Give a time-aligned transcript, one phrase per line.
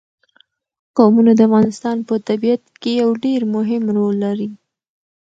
[0.97, 4.49] قومونه د افغانستان په طبیعت کې یو ډېر مهم رول لري.